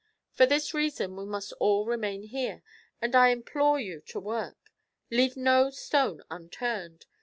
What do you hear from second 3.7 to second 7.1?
you to work! Leave no stone unturned!